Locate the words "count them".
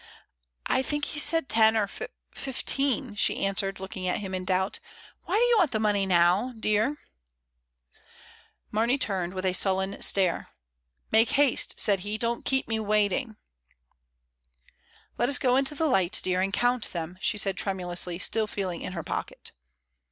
16.51-17.19